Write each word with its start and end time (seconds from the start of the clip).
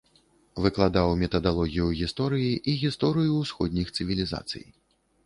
Выкладаў 0.65 1.11
метадалогію 1.23 1.87
гісторыі 1.99 2.47
і 2.73 2.75
гісторыю 2.85 3.31
ўсходніх 3.43 3.93
цывілізацый. 3.99 4.65